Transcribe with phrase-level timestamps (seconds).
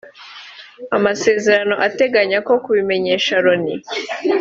[0.97, 3.75] amasezerano ateganya ko kubimenyesha Loni